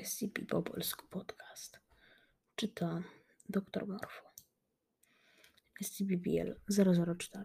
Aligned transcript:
SCP 0.00 0.46
po 0.46 0.62
polsku 0.62 1.06
podcast. 1.10 1.80
Czyta 2.56 3.02
dr 3.48 3.86
Morfo. 3.86 4.22
SCP-PL 5.82 6.56
004. 6.68 7.44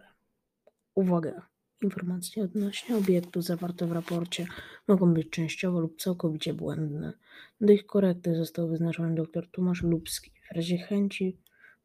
Uwaga! 0.94 1.48
Informacje 1.82 2.42
odnośnie 2.42 2.96
obiektu 2.96 3.42
zawarte 3.42 3.86
w 3.86 3.92
raporcie 3.92 4.46
mogą 4.88 5.14
być 5.14 5.30
częściowo 5.30 5.80
lub 5.80 6.00
całkowicie 6.00 6.54
błędne. 6.54 7.12
Do 7.60 7.72
ich 7.72 7.86
korekty 7.86 8.36
został 8.36 8.68
wyznaczony 8.68 9.14
dr 9.14 9.50
Tomasz 9.50 9.82
Lubski. 9.82 10.30
W 10.52 10.56
razie 10.56 10.78
chęci 10.78 11.38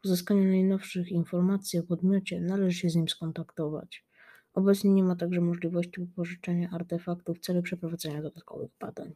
uzyskania 0.06 0.44
najnowszych 0.44 1.12
informacji 1.12 1.80
o 1.80 1.84
podmiocie 1.84 2.42
należy 2.42 2.80
się 2.80 2.90
z 2.90 2.96
nim 2.96 3.10
skontaktować. 3.10 4.06
Obecnie 4.54 4.92
nie 4.94 5.04
ma 5.04 5.16
także 5.16 5.42
możliwości 5.42 6.02
wypożyczenia 6.02 6.70
artefaktów 6.72 7.38
w 7.38 7.42
celu 7.42 7.62
przeprowadzenia 7.62 8.22
dodatkowych 8.22 8.72
badań. 8.80 9.16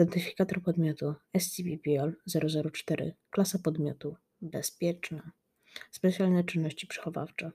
Identyfikator 0.00 0.62
podmiotu 0.62 1.14
SCP-PL-004 1.38 3.10
Klasa 3.30 3.58
podmiotu 3.58 4.16
Bezpieczna 4.42 5.30
Specjalne 5.90 6.44
czynności 6.44 6.86
przechowawcze 6.86 7.50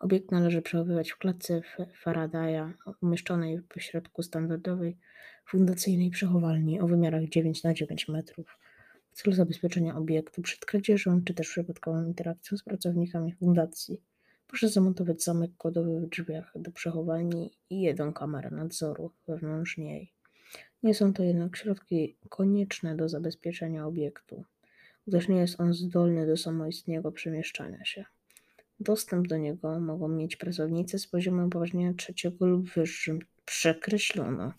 Obiekt 0.00 0.30
należy 0.30 0.62
przechowywać 0.62 1.10
w 1.10 1.18
klatce 1.18 1.60
Faradaya 2.02 2.72
umieszczonej 3.02 3.60
w 3.60 3.82
środku 3.82 4.22
standardowej 4.22 4.98
fundacyjnej 5.46 6.10
przechowalni 6.10 6.80
o 6.80 6.86
wymiarach 6.86 7.28
9 7.28 7.62
na 7.62 7.74
9 7.74 8.08
metrów 8.08 8.58
w 9.12 9.22
celu 9.22 9.36
zabezpieczenia 9.36 9.96
obiektu 9.96 10.42
przed 10.42 10.64
kradzieżą 10.64 11.24
czy 11.24 11.34
też 11.34 11.48
przypadkową 11.48 12.06
interakcją 12.06 12.58
z 12.58 12.62
pracownikami 12.62 13.32
fundacji. 13.32 14.02
Proszę 14.46 14.68
zamontować 14.68 15.24
zamek 15.24 15.50
kodowy 15.58 16.00
w 16.00 16.08
drzwiach 16.08 16.52
do 16.54 16.72
przechowalni 16.72 17.50
i 17.70 17.80
jedną 17.80 18.12
kamerę 18.12 18.50
nadzoru 18.50 19.10
wewnątrz 19.28 19.78
niej. 19.78 20.15
Nie 20.82 20.94
są 20.94 21.12
to 21.12 21.22
jednak 21.22 21.56
środki 21.56 22.16
konieczne 22.28 22.96
do 22.96 23.08
zabezpieczenia 23.08 23.86
obiektu, 23.86 24.44
gdyż 25.06 25.28
nie 25.28 25.36
jest 25.36 25.60
on 25.60 25.74
zdolny 25.74 26.26
do 26.26 26.36
samoistnego 26.36 27.12
przemieszczania 27.12 27.84
się. 27.84 28.04
Dostęp 28.80 29.28
do 29.28 29.36
niego 29.36 29.80
mogą 29.80 30.08
mieć 30.08 30.36
pracownicy 30.36 30.98
z 30.98 31.06
poziomem 31.06 31.46
upoważnienia 31.46 31.94
trzeciego 31.94 32.46
lub 32.46 32.68
wyższym. 32.68 33.18
Przekreślono. 33.44 34.52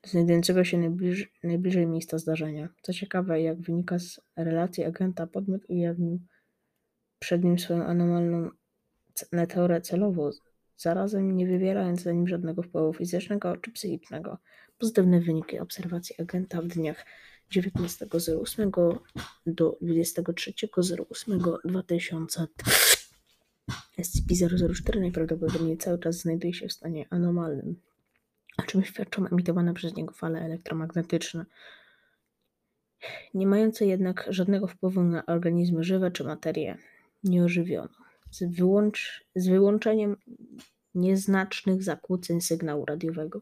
znajdującego 0.03 0.63
się 0.63 0.77
najbliżej, 0.77 1.27
najbliżej 1.43 1.87
miejsca 1.87 2.17
zdarzenia. 2.17 2.69
Co 2.81 2.93
ciekawe, 2.93 3.41
jak 3.41 3.61
wynika 3.61 3.99
z 3.99 4.19
relacji 4.35 4.83
agenta, 4.83 5.27
podmiot 5.27 5.61
ujawnił 5.69 6.19
przed 7.19 7.43
nim 7.43 7.59
swoją 7.59 7.83
anomalną 7.83 8.49
teorię 9.49 9.81
celową, 9.81 10.29
zarazem 10.81 11.37
nie 11.37 11.47
wywierając 11.47 12.05
na 12.05 12.11
nim 12.11 12.27
żadnego 12.27 12.63
wpływu 12.63 12.93
fizycznego 12.93 13.57
czy 13.57 13.71
psychicznego. 13.71 14.37
Pozytywne 14.77 15.21
wyniki 15.21 15.59
obserwacji 15.59 16.15
agenta 16.21 16.61
w 16.61 16.67
dniach 16.67 17.05
19.08 17.51 18.99
do 19.45 19.77
23.08.2000 19.81 22.47
SCP-004 23.99 24.99
najprawdopodobniej 24.99 25.77
cały 25.77 25.99
czas 25.99 26.15
znajduje 26.15 26.53
się 26.53 26.67
w 26.67 26.73
stanie 26.73 27.05
anomalnym, 27.09 27.75
o 28.57 28.63
czym 28.63 28.83
świadczą 28.83 29.27
emitowane 29.27 29.73
przez 29.73 29.95
niego 29.95 30.13
fale 30.13 30.41
elektromagnetyczne, 30.41 31.45
nie 33.33 33.47
mające 33.47 33.85
jednak 33.85 34.25
żadnego 34.29 34.67
wpływu 34.67 35.03
na 35.03 35.25
organizmy 35.25 35.83
żywe 35.83 36.11
czy 36.11 36.23
materię 36.23 36.77
nieożywioną, 37.23 37.89
z, 38.31 38.43
wyłącz, 38.43 39.25
z 39.35 39.47
wyłączeniem 39.47 40.15
nieznacznych 40.95 41.83
zakłóceń 41.83 42.41
sygnału 42.41 42.85
radiowego. 42.85 43.41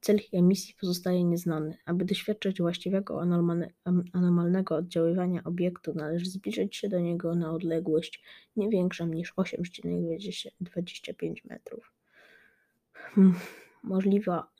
Cel 0.00 0.18
emisji 0.32 0.74
pozostaje 0.80 1.24
nieznany. 1.24 1.78
Aby 1.86 2.04
doświadczyć 2.04 2.60
właściwego 2.60 3.22
anomalnego 4.12 4.76
oddziaływania 4.76 5.44
obiektu, 5.44 5.94
należy 5.94 6.30
zbliżyć 6.30 6.76
się 6.76 6.88
do 6.88 7.00
niego 7.00 7.34
na 7.34 7.52
odległość 7.52 8.22
nie 8.56 8.68
większą 8.68 9.06
niż 9.06 9.34
8,25 9.34 11.34
metrów. 11.44 11.92
Hmm, 12.92 13.34
możliwa 13.82 14.50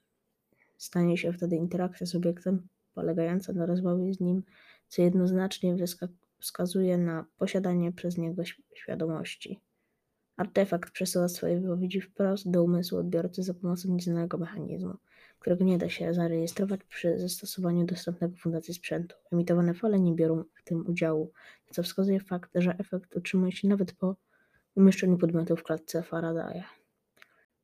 stanie 0.78 1.19
się 1.19 1.33
wtedy 1.33 1.56
interakcja 1.56 2.06
z 2.06 2.15
obiektem 2.15 2.69
polegająca 2.95 3.53
na 3.53 3.67
rozmowie 3.67 4.15
z 4.15 4.21
nim, 4.21 4.43
co 4.89 5.03
jednoznacznie 5.03 5.77
wskazuje 6.42 6.98
na 6.98 7.26
posiadanie 7.38 7.92
przez 7.92 8.19
niego 8.19 8.42
świadomości. 8.75 9.60
Artefakt 10.36 10.91
przesyła 10.91 11.28
swoje 11.28 11.60
wypowiedzi 11.60 12.00
wprost 12.00 12.50
do 12.50 12.64
umysłu 12.64 12.98
odbiorcy 12.98 13.42
za 13.42 13.54
pomocą 13.54 13.88
nieznanego 13.88 14.38
mechanizmu 14.38 14.97
którego 15.42 15.64
nie 15.64 15.78
da 15.78 15.88
się 15.88 16.14
zarejestrować 16.14 16.84
przy 16.84 17.19
zastosowaniu 17.19 17.84
dostępnego 17.86 18.36
fundacji 18.36 18.75
sprzętu. 18.75 19.16
Emitowane 19.32 19.75
fale 19.75 20.00
nie 20.00 20.14
biorą 20.14 20.44
w 20.54 20.62
tym 20.64 20.86
udziału, 20.86 21.32
co 21.70 21.82
wskazuje 21.82 22.20
fakt, 22.20 22.50
że 22.54 22.78
efekt 22.78 23.16
utrzymuje 23.16 23.53
się 23.53 23.69
nawet 23.69 23.92
po 23.92 24.16
umieszczeniu 24.74 25.19
podmiotu 25.19 25.56
w 25.56 25.62
klatce 25.62 26.03
Faradaya. 26.03 26.64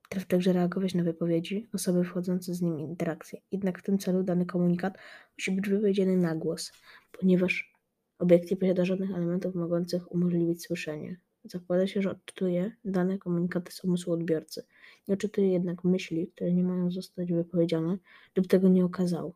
Potrafi 0.02 0.26
także 0.26 0.52
reagować 0.52 0.94
na 0.94 1.02
wypowiedzi 1.02 1.68
osoby 1.74 2.04
wchodzące 2.04 2.54
z 2.54 2.62
nim 2.62 2.76
w 2.76 2.80
interakcję. 2.80 3.40
Jednak 3.52 3.78
w 3.78 3.82
tym 3.82 3.98
celu 3.98 4.22
dany 4.22 4.46
komunikat 4.46 4.98
musi 5.38 5.52
być 5.52 5.68
wypowiedziany 5.68 6.16
na 6.16 6.34
głos, 6.34 6.72
ponieważ 7.12 7.74
obiekt 8.18 8.50
nie 8.50 8.56
posiada 8.56 8.84
żadnych 8.84 9.10
elementów 9.10 9.54
mogących 9.54 10.12
umożliwić 10.12 10.62
słyszenie. 10.62 11.20
Zakłada 11.44 11.86
się, 11.86 12.02
że 12.02 12.10
odczytuje 12.10 12.72
dane 12.84 13.18
komunikaty 13.18 13.72
z 13.72 13.84
umysłu 13.84 14.12
odbiorcy. 14.12 14.66
Nie 15.08 15.14
odczytuje 15.14 15.52
jednak 15.52 15.84
myśli, 15.84 16.28
które 16.28 16.52
nie 16.52 16.64
mają 16.64 16.90
zostać 16.90 17.32
wypowiedziane 17.32 17.98
lub 18.36 18.46
tego 18.46 18.68
nie 18.68 18.84
okazał 18.84 19.34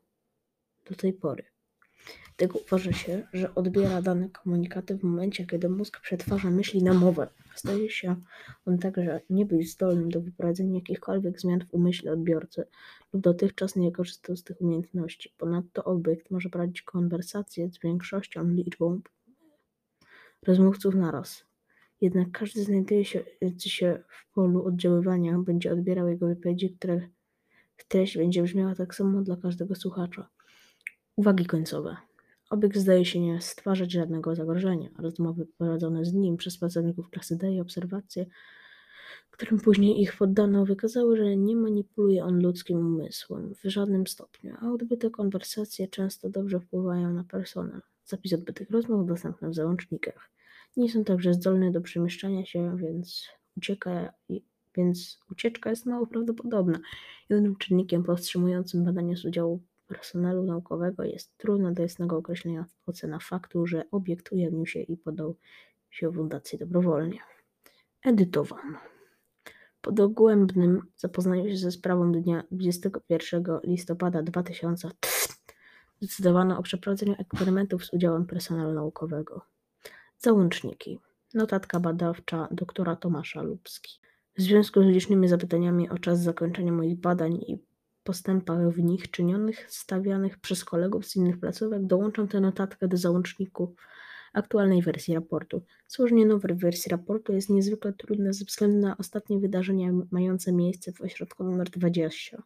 do 0.90 0.94
tej 0.94 1.12
pory. 1.12 1.51
Tego 2.36 2.58
uważa 2.58 2.92
się, 2.92 3.26
że 3.32 3.54
odbiera 3.54 4.02
dane 4.02 4.28
komunikaty 4.28 4.98
w 4.98 5.02
momencie, 5.02 5.46
kiedy 5.46 5.68
mózg 5.68 6.00
przetwarza 6.00 6.50
myśli 6.50 6.82
na 6.82 6.94
mowę. 6.94 7.28
Staje 7.54 7.90
się 7.90 8.16
on 8.66 8.78
także 8.78 9.20
nie 9.30 9.46
być 9.46 9.72
zdolnym 9.72 10.10
do 10.10 10.20
wyprowadzenia 10.20 10.74
jakichkolwiek 10.74 11.40
zmian 11.40 11.60
w 11.60 11.74
umyśle 11.74 12.12
odbiorcy 12.12 12.64
lub 13.12 13.22
dotychczas 13.22 13.76
nie 13.76 13.92
korzystał 13.92 14.36
z 14.36 14.44
tych 14.44 14.60
umiejętności. 14.60 15.34
Ponadto 15.38 15.84
obiekt 15.84 16.30
może 16.30 16.48
prowadzić 16.48 16.82
konwersacje 16.82 17.70
z 17.70 17.78
większością 17.78 18.48
liczbą 18.48 19.00
rozmówców 20.46 20.94
naraz. 20.94 21.44
Jednak 22.00 22.30
każdy 22.32 22.64
znajdujący 22.64 23.70
się 23.70 24.02
w 24.08 24.34
polu 24.34 24.66
oddziaływania 24.66 25.38
będzie 25.38 25.72
odbierał 25.72 26.08
jego 26.08 26.26
wypowiedzi, 26.26 26.70
których 26.70 27.04
treść 27.88 28.16
będzie 28.16 28.42
brzmiała 28.42 28.74
tak 28.74 28.94
samo 28.94 29.22
dla 29.22 29.36
każdego 29.36 29.74
słuchacza. 29.74 30.28
Uwagi 31.16 31.46
końcowe. 31.46 31.96
Obiekt 32.50 32.76
zdaje 32.76 33.04
się 33.04 33.20
nie 33.20 33.40
stwarzać 33.40 33.92
żadnego 33.92 34.34
zagrożenia. 34.34 34.88
Rozmowy 34.98 35.46
prowadzone 35.46 36.04
z 36.04 36.12
nim 36.12 36.36
przez 36.36 36.58
pracowników 36.58 37.10
klasy 37.10 37.36
D 37.36 37.52
i 37.52 37.60
obserwacje, 37.60 38.26
którym 39.32 39.60
później 39.60 40.00
ich 40.00 40.16
poddano, 40.16 40.64
wykazały, 40.64 41.16
że 41.16 41.36
nie 41.36 41.56
manipuluje 41.56 42.24
on 42.24 42.42
ludzkim 42.42 42.78
umysłem 42.78 43.54
w 43.54 43.62
żadnym 43.64 44.06
stopniu, 44.06 44.56
a 44.60 44.70
odbyte 44.70 45.10
konwersacje 45.10 45.88
często 45.88 46.30
dobrze 46.30 46.60
wpływają 46.60 47.12
na 47.12 47.24
personel. 47.24 47.80
Zapis 48.04 48.32
odbytych 48.32 48.70
rozmów 48.70 49.06
dostępny 49.06 49.48
w 49.48 49.54
załącznikach. 49.54 50.30
Nie 50.76 50.90
są 50.90 51.04
także 51.04 51.34
zdolne 51.34 51.70
do 51.70 51.80
przemieszczania 51.80 52.46
się, 52.46 52.76
więc, 52.76 53.28
ucieka, 53.56 54.12
więc 54.76 55.20
ucieczka 55.30 55.70
jest 55.70 55.86
mało 55.86 56.06
prawdopodobna. 56.06 56.80
Jedynym 57.30 57.56
czynnikiem 57.56 58.04
powstrzymującym 58.04 58.84
badania 58.84 59.16
z 59.16 59.24
udziału 59.24 59.62
personelu 59.94 60.42
naukowego 60.42 61.04
jest 61.04 61.36
trudna 61.36 61.72
do 61.72 61.82
jasnego 61.82 62.16
określenia 62.16 62.66
ocena 62.86 63.18
faktu, 63.18 63.66
że 63.66 63.84
obiekt 63.90 64.32
ujawnił 64.32 64.66
się 64.66 64.80
i 64.80 64.96
podał 64.96 65.36
się 65.90 66.12
fundacji 66.12 66.58
dobrowolnie. 66.58 67.18
edytowano. 68.02 68.78
Po 69.80 69.92
dogłębnym 69.92 70.82
zapoznaniu 70.96 71.48
się 71.48 71.56
ze 71.56 71.70
sprawą 71.70 72.12
dnia 72.12 72.44
21 72.50 73.44
listopada 73.64 74.22
2000 74.22 74.90
zdecydowano 76.02 76.58
o 76.58 76.62
przeprowadzeniu 76.62 77.14
eksperymentów 77.18 77.84
z 77.84 77.92
udziałem 77.92 78.26
personelu 78.26 78.72
naukowego. 78.72 79.42
Załączniki. 80.18 80.98
Notatka 81.34 81.80
badawcza 81.80 82.48
doktora 82.50 82.96
Tomasza 82.96 83.42
Lubski. 83.42 84.00
W 84.38 84.42
związku 84.42 84.82
z 84.82 84.86
licznymi 84.86 85.28
zapytaniami 85.28 85.90
o 85.90 85.98
czas 85.98 86.20
zakończenia 86.20 86.72
moich 86.72 87.00
badań 87.00 87.34
i 87.34 87.58
postępach 88.02 88.70
w 88.70 88.82
nich 88.82 89.10
czynionych, 89.10 89.70
stawianych 89.70 90.38
przez 90.38 90.64
kolegów 90.64 91.06
z 91.06 91.16
innych 91.16 91.40
placówek, 91.40 91.86
dołączam 91.86 92.28
tę 92.28 92.40
notatkę 92.40 92.88
do 92.88 92.96
załączniku 92.96 93.74
aktualnej 94.32 94.82
wersji 94.82 95.14
raportu. 95.14 95.62
Złożenie 95.88 96.26
nowej 96.26 96.56
wersji 96.56 96.90
raportu 96.90 97.32
jest 97.32 97.50
niezwykle 97.50 97.92
trudne 97.92 98.32
ze 98.32 98.44
względu 98.44 98.78
na 98.78 98.96
ostatnie 98.96 99.38
wydarzenia 99.38 99.92
mające 100.10 100.52
miejsce 100.52 100.92
w 100.92 101.00
ośrodku 101.00 101.44
nr 101.44 101.70
20. 101.70 102.42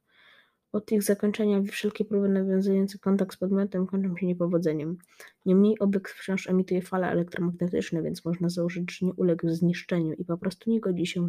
Od 0.72 0.92
ich 0.92 1.02
zakończenia 1.02 1.62
wszelkie 1.62 2.04
próby 2.04 2.28
nawiązujące 2.28 2.98
kontakt 2.98 3.34
z 3.34 3.36
podmiotem 3.36 3.86
kończą 3.86 4.16
się 4.16 4.26
niepowodzeniem. 4.26 4.98
Niemniej 5.46 5.78
obiekt 5.78 6.12
wciąż 6.12 6.48
emituje 6.48 6.82
fale 6.82 7.08
elektromagnetyczne, 7.08 8.02
więc 8.02 8.24
można 8.24 8.48
założyć, 8.48 8.92
że 8.92 9.06
nie 9.06 9.12
uległ 9.12 9.48
zniszczeniu 9.48 10.12
i 10.12 10.24
po 10.24 10.38
prostu 10.38 10.70
nie 10.70 10.80
godzi 10.80 11.06
się 11.06 11.28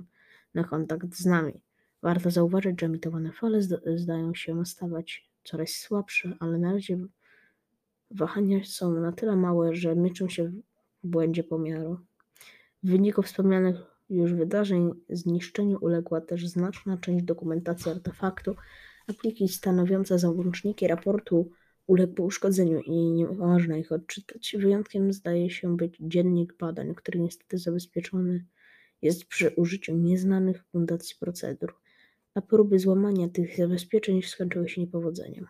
na 0.54 0.64
kontakt 0.64 1.16
z 1.16 1.26
nami. 1.26 1.62
Warto 2.02 2.32
zauważyć, 2.32 2.82
że 2.82 2.86
emitowane 2.86 3.32
fale 3.32 3.62
zdają 3.96 4.36
się 4.36 4.66
stawać 4.66 5.30
coraz 5.44 5.70
słabsze, 5.70 6.38
ale 6.40 6.58
na 6.58 6.72
razie 6.72 6.98
wahania 8.12 8.60
są 8.64 9.00
na 9.00 9.12
tyle 9.12 9.36
małe, 9.36 9.76
że 9.76 9.96
mieczą 9.96 10.30
się 10.30 10.52
w 11.04 11.08
błędzie 11.08 11.44
pomiaru. 11.44 11.98
W 12.84 12.90
wyniku 12.90 13.22
wspomnianych 13.22 13.76
już 14.10 14.34
wydarzeń 14.34 14.92
zniszczeniu 15.10 15.78
uległa 15.82 16.22
też 16.22 16.48
znaczna 16.48 16.98
część 16.98 17.26
dokumentacji 17.26 17.92
artefaktu, 17.92 18.56
a 19.08 19.14
pliki 19.14 19.48
stanowiące 19.48 20.20
załączniki 20.20 20.88
raportu 20.88 21.52
uległy 21.88 22.26
uszkodzeniu 22.26 22.80
i 22.80 23.12
nie 23.12 23.28
można 23.28 23.78
ich 23.78 23.92
odczytać. 23.92 24.56
Wyjątkiem 24.60 25.14
zdaje 25.14 25.50
się 25.50 25.78
być 25.78 25.98
dziennik 26.00 26.58
badań, 26.58 26.96
który 26.96 27.20
niestety 27.20 27.58
zabezpieczony 27.58 28.46
jest 29.02 29.26
przy 29.26 29.50
użyciu 29.50 29.98
nieznanych 29.98 30.64
fundacji 30.64 31.16
procedur, 31.20 31.76
a 32.38 32.42
próby 32.42 32.80
złamania 32.80 33.30
tych 33.30 33.58
zabezpieczeń 33.58 34.22
skończyły 34.22 34.70
się 34.70 34.82
niepowodzeniem. 34.82 35.48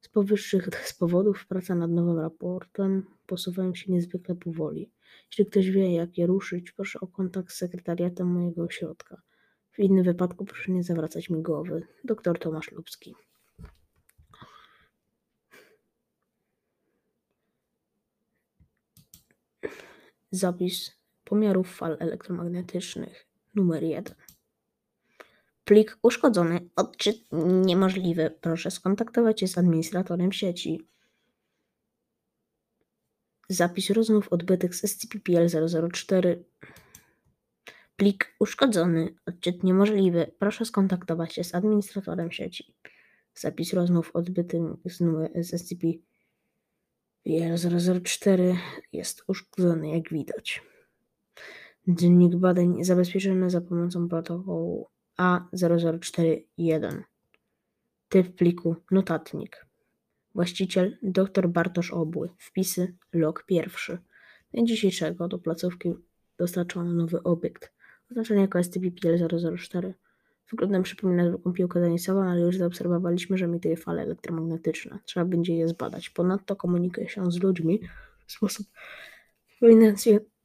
Z 0.00 0.08
powyższych 0.08 0.68
z 0.90 0.94
powodów 0.94 1.46
praca 1.46 1.74
nad 1.74 1.90
nowym 1.90 2.18
raportem 2.18 3.06
posuwają 3.26 3.74
się 3.74 3.92
niezwykle 3.92 4.34
powoli. 4.34 4.92
Jeśli 5.30 5.46
ktoś 5.46 5.70
wie, 5.70 5.94
jak 5.94 6.18
je 6.18 6.26
ruszyć, 6.26 6.72
proszę 6.72 7.00
o 7.00 7.06
kontakt 7.06 7.52
z 7.52 7.56
sekretariatem 7.56 8.26
mojego 8.26 8.62
ośrodka. 8.62 9.22
W 9.72 9.78
innym 9.78 10.04
wypadku 10.04 10.44
proszę 10.44 10.72
nie 10.72 10.82
zawracać 10.82 11.30
mi 11.30 11.42
głowy. 11.42 11.82
Dr 12.04 12.38
Tomasz 12.38 12.72
Lubski. 12.72 13.14
Zapis 20.30 20.92
pomiarów 21.24 21.74
fal 21.74 21.96
elektromagnetycznych 22.00 23.26
numer 23.54 23.82
1. 23.82 24.14
Plik 25.70 25.98
uszkodzony, 26.02 26.70
odczyt 26.76 27.16
niemożliwy. 27.66 28.38
Proszę 28.40 28.70
skontaktować 28.70 29.40
się 29.40 29.48
z 29.48 29.58
administratorem 29.58 30.32
sieci. 30.32 30.88
Zapis 33.48 33.90
rozmów 33.90 34.28
odbytych 34.28 34.74
z 34.74 34.84
SCP-PL 34.84 35.48
004. 35.92 36.44
Plik 37.96 38.34
uszkodzony, 38.40 39.14
odczyt 39.26 39.64
niemożliwy. 39.64 40.32
Proszę 40.38 40.64
skontaktować 40.64 41.34
się 41.34 41.44
z 41.44 41.54
administratorem 41.54 42.30
sieci. 42.30 42.74
Zapis 43.34 43.72
rozmów 43.72 44.10
odbytych 44.14 44.62
z, 44.84 44.98
z 45.46 45.54
SCP-PL 45.62 45.92
004 48.02 48.56
jest 48.92 49.24
uszkodzony, 49.26 49.90
jak 49.90 50.08
widać. 50.10 50.62
Dziennik 51.88 52.36
badań 52.36 52.84
zabezpieczony 52.84 53.50
za 53.50 53.60
pomocą 53.60 54.08
protokołu 54.08 54.88
A0041. 55.20 57.02
Typ 58.08 58.36
pliku 58.36 58.76
notatnik. 58.90 59.66
Właściciel 60.34 60.98
dr 61.02 61.48
Bartosz 61.48 61.90
Obły. 61.90 62.28
Wpisy 62.38 62.96
log 63.12 63.44
pierwszy. 63.46 63.98
Dnia 64.52 64.64
dzisiejszego 64.64 65.28
do 65.28 65.38
placówki 65.38 65.94
dostarczono 66.38 66.92
nowy 66.92 67.22
obiekt, 67.22 67.72
oznaczony 68.10 68.40
jako 68.40 68.58
SCP-PL004. 68.58 69.92
Wyglądem 70.50 70.82
przypomina 70.82 71.28
zwykłą 71.28 71.52
piłkę 71.52 71.80
tenisową, 71.80 72.22
ale 72.22 72.40
już 72.40 72.56
zaobserwowaliśmy, 72.56 73.38
że 73.38 73.44
emituje 73.44 73.76
fale 73.76 74.02
elektromagnetyczne. 74.02 74.98
Trzeba 75.04 75.26
będzie 75.26 75.56
je 75.56 75.68
zbadać. 75.68 76.10
Ponadto 76.10 76.56
komunikuje 76.56 77.08
się 77.08 77.32
z 77.32 77.42
ludźmi 77.42 77.80
w 78.26 78.32
sposób 78.32 78.66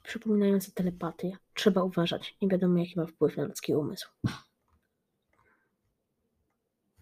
przypominający 0.03 0.73
telepatię. 0.73 1.37
Trzeba 1.53 1.83
uważać. 1.83 2.37
Nie 2.41 2.47
wiadomo, 2.47 2.79
jaki 2.79 2.99
ma 2.99 3.05
wpływ 3.05 3.37
na 3.37 3.43
ludzki 3.43 3.75
umysł. 3.75 4.09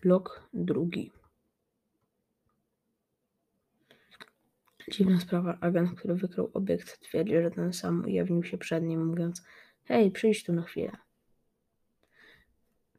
Blok 0.03 0.49
drugi. 0.53 1.11
Dziwna 4.91 5.19
sprawa. 5.19 5.57
Agent, 5.61 5.99
który 5.99 6.15
wykrył 6.15 6.51
obiekt, 6.53 6.99
twierdzi, 6.99 7.33
że 7.33 7.51
ten 7.51 7.73
sam 7.73 8.05
ujawnił 8.05 8.43
się 8.43 8.57
przed 8.57 8.83
nim, 8.83 9.05
mówiąc: 9.05 9.43
Hej, 9.83 10.11
przyjdź 10.11 10.43
tu 10.43 10.53
na 10.53 10.61
chwilę. 10.61 10.91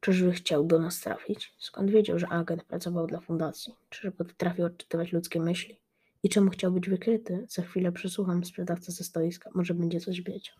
Czyżby 0.01 0.33
chciał 0.33 0.67
do 0.67 0.79
nas 0.79 1.01
trafić? 1.01 1.55
Skąd 1.59 1.91
wiedział, 1.91 2.19
że 2.19 2.29
agent 2.29 2.65
pracował 2.65 3.06
dla 3.06 3.21
fundacji? 3.21 3.75
Czyżby 3.91 4.25
potrafił 4.25 4.65
odczytywać 4.65 5.12
ludzkie 5.12 5.41
myśli? 5.41 5.81
I 6.23 6.29
czemu 6.29 6.51
chciał 6.51 6.73
być 6.73 6.89
wykryty? 6.89 7.47
Za 7.49 7.62
chwilę 7.62 7.93
przesłucham 7.93 8.45
sprzedawcę 8.45 8.93
ze 8.93 9.05
stoiska. 9.05 9.51
Może 9.55 9.75
będzie 9.75 10.01
coś 10.01 10.23
wiedział. 10.23 10.56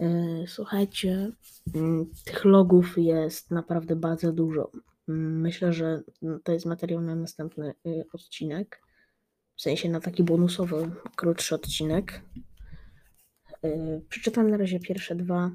E, 0.00 0.08
słuchajcie, 0.46 1.32
mm, 1.74 2.06
tych 2.24 2.44
logów 2.44 2.98
jest 2.98 3.50
naprawdę 3.50 3.96
bardzo 3.96 4.32
dużo. 4.32 4.70
Myślę, 5.08 5.72
że 5.72 6.02
to 6.44 6.52
jest 6.52 6.66
materiał 6.66 7.00
na 7.00 7.14
następny 7.14 7.74
y, 7.86 8.04
odcinek. 8.12 8.82
W 9.56 9.62
sensie 9.62 9.88
na 9.88 10.00
taki 10.00 10.22
bonusowy, 10.22 10.90
krótszy 11.16 11.54
odcinek. 11.54 12.22
E, 13.62 14.00
przeczytam 14.08 14.50
na 14.50 14.56
razie 14.56 14.80
pierwsze 14.80 15.14
dwa. 15.14 15.50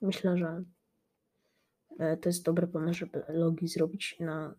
Myślę, 0.00 0.38
że 0.38 0.64
e, 1.98 2.16
to 2.16 2.28
jest 2.28 2.44
dobry 2.44 2.66
pomysł, 2.66 2.98
żeby 2.98 3.22
logi 3.28 3.68
zrobić 3.68 4.16
na, 4.20 4.54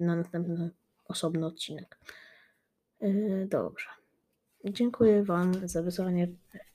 na 0.00 0.16
następny 0.16 0.70
osobny 1.04 1.46
odcinek. 1.46 1.98
Dobrze. 3.46 3.88
Dziękuję 4.64 5.24
Wam 5.24 5.68
za 5.68 5.82
wysłanie 5.82 6.28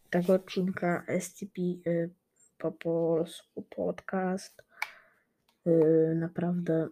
tego 0.09 0.33
odcinka 0.33 1.05
SCP 1.19 1.61
po 2.57 2.71
polsku 2.71 3.61
podcast. 3.61 4.68
Yy, 5.69 6.15
naprawdę 6.15 6.89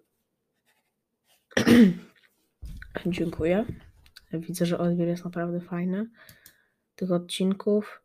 dziękuję. 3.06 3.66
Widzę, 4.34 4.66
że 4.66 4.78
odbiór 4.78 5.08
jest 5.08 5.26
naprawdę 5.26 5.62
fajny 5.62 6.10
tych 6.96 7.12
odcinków. 7.12 8.02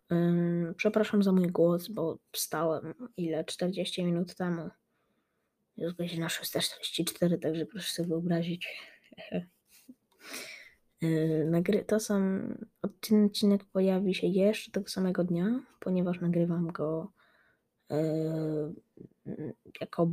Przepraszam 0.76 1.22
za 1.22 1.32
mój 1.32 1.46
głos, 1.46 1.88
bo 1.88 2.18
wstałem 2.32 2.94
ile? 3.16 3.44
40 3.44 4.04
minut 4.04 4.34
temu. 4.34 4.70
Jest 5.76 5.96
godzina 5.96 6.26
6.44, 6.26 7.38
także 7.38 7.66
proszę 7.66 7.92
sobie 7.92 8.08
wyobrazić, 8.08 8.68
Yy, 11.00 11.44
nagry 11.50 11.84
to. 11.84 11.98
Ten 12.08 12.66
odcinek 12.82 13.64
pojawi 13.64 14.14
się 14.14 14.26
jeszcze 14.26 14.70
tego 14.70 14.88
samego 14.88 15.24
dnia, 15.24 15.60
ponieważ 15.80 16.20
nagrywam 16.20 16.72
go 16.72 17.12
jako 19.80 20.10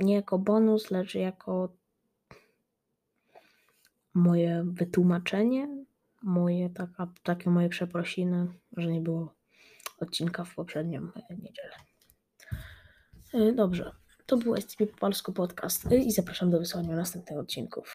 nie 0.00 0.14
jako 0.14 0.38
bonus, 0.38 0.90
lecz 0.90 1.14
jako 1.14 1.76
moje 4.14 4.64
wytłumaczenie, 4.66 5.84
moje 6.22 6.70
taka, 6.70 7.12
takie 7.22 7.50
moje 7.50 7.68
przeprosiny, 7.68 8.46
że 8.76 8.92
nie 8.92 9.00
było 9.00 9.34
odcinka 10.00 10.44
w 10.44 10.54
poprzednią 10.54 11.08
niedzielę. 11.30 11.74
Yy, 13.32 13.52
dobrze, 13.52 13.92
to 14.26 14.36
był 14.36 14.56
SCP 14.56 14.86
po 14.86 14.98
polsku 14.98 15.32
podcast 15.32 15.92
i 15.92 16.12
zapraszam 16.12 16.50
do 16.50 16.58
wysłania 16.58 16.96
następnych 16.96 17.38
odcinków. 17.38 17.86